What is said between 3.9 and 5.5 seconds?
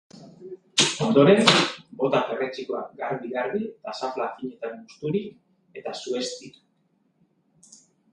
xafla finetan mozturik,